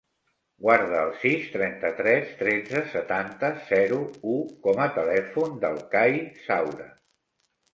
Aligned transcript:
Guarda 0.67 1.01
el 1.07 1.11
sis, 1.23 1.43
trenta-tres, 1.55 2.31
tretze, 2.39 2.81
setanta, 2.95 3.51
zero, 3.67 4.01
u 4.37 4.39
com 4.67 4.83
a 4.87 4.91
telèfon 4.97 5.55
del 5.67 5.79
Cai 5.93 6.17
Saura. 6.49 6.91